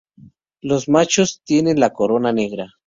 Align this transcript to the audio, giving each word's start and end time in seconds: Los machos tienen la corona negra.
Los 0.61 0.89
machos 0.89 1.43
tienen 1.43 1.79
la 1.79 1.93
corona 1.93 2.33
negra. 2.33 2.71